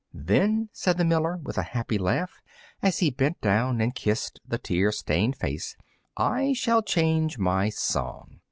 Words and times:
"Then," 0.15 0.69
said 0.73 0.97
the 0.97 1.05
miller, 1.05 1.37
with 1.37 1.59
a 1.59 1.73
happy 1.77 1.99
laugh, 1.99 2.41
as 2.81 2.97
he 2.97 3.11
bent 3.11 3.39
down 3.39 3.79
and 3.79 3.93
kissed 3.93 4.39
the 4.43 4.57
tear 4.57 4.91
stained 4.91 5.35
face, 5.35 5.77
"I 6.17 6.53
shall 6.53 6.81
change 6.81 7.37
my 7.37 7.69
song." 7.69 8.39